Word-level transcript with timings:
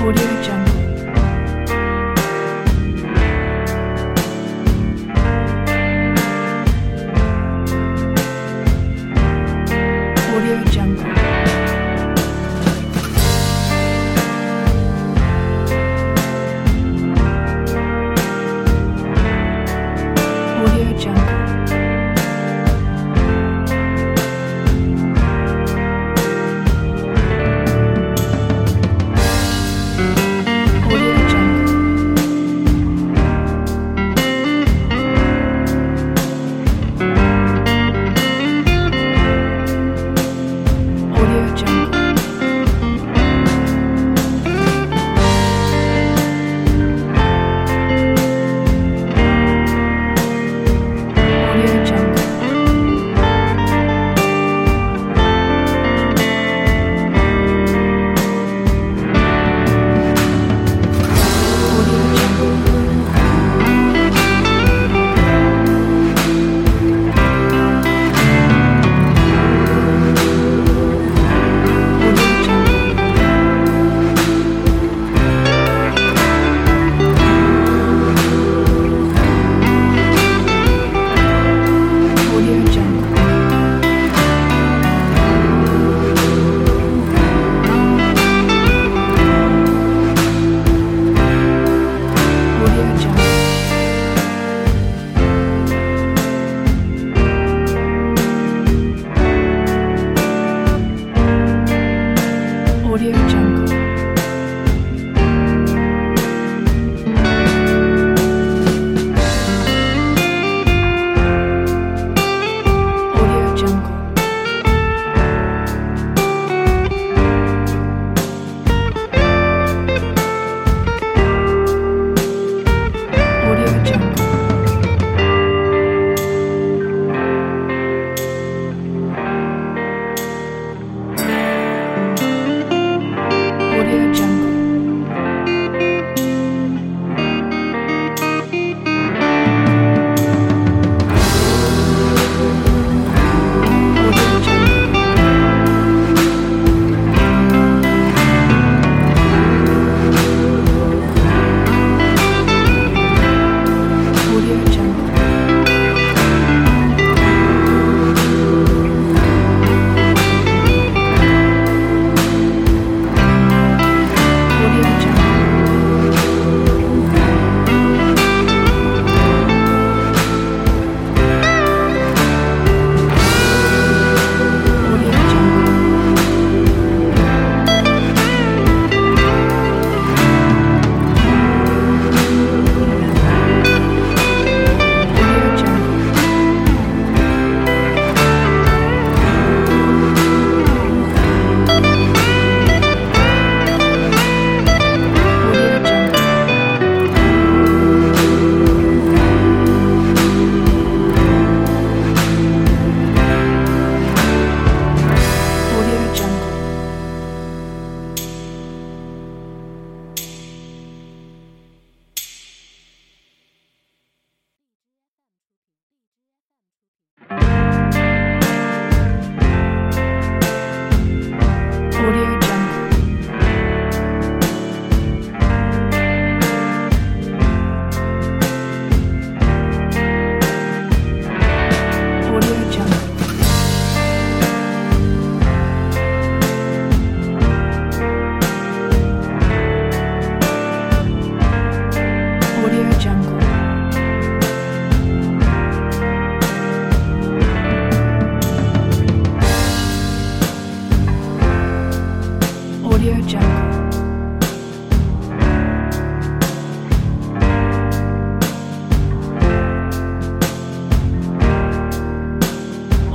Audio 0.00 0.39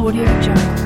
Audio 0.05 0.23
Jungle. 0.39 0.84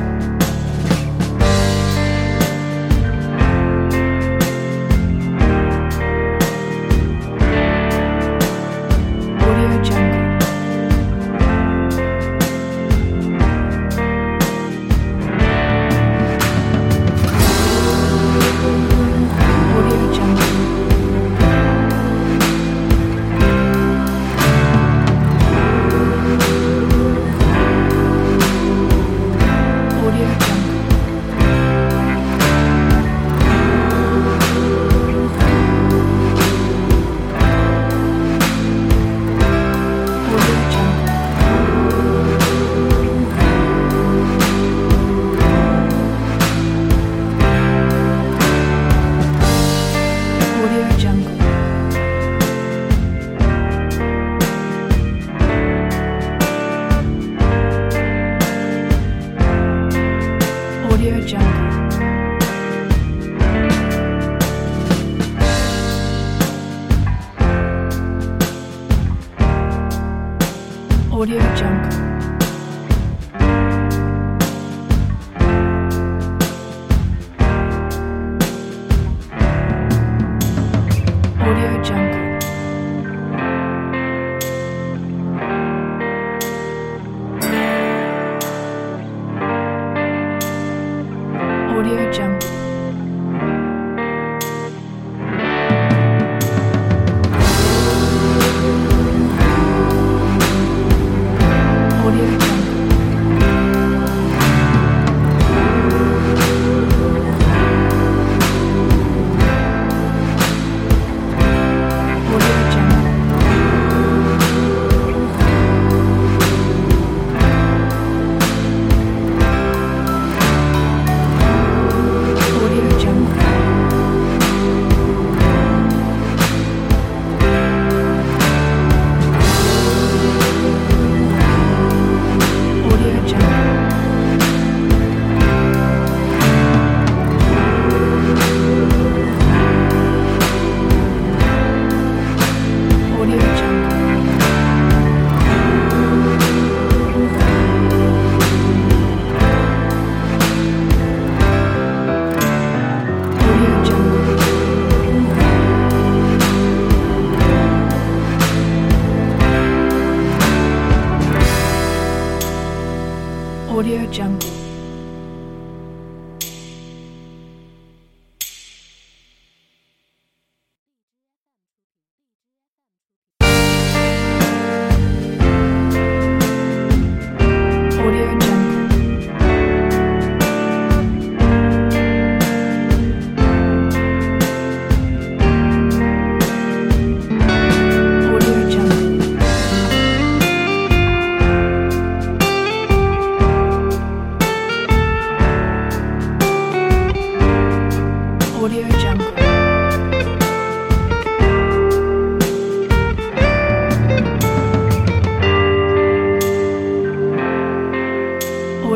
Audio 71.11 71.41
Jungle. 71.57 72.08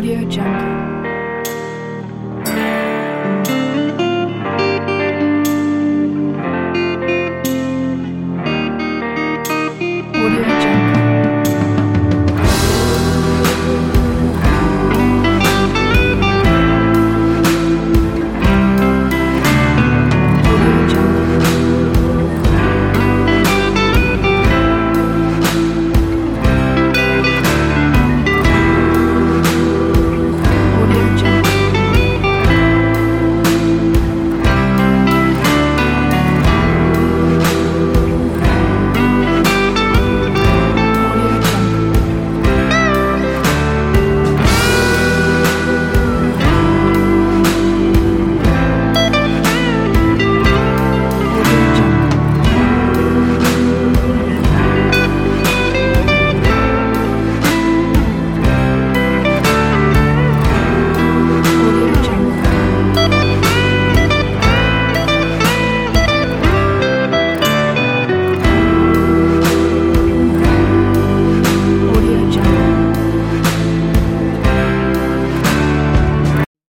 Audio 0.03 0.29
Jungle. 0.29 0.72